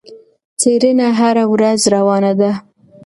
څېړنه 0.59 1.07
هره 1.19 1.43
ورځ 1.53 1.79
روانه 1.95 2.31
ده. 2.39 2.51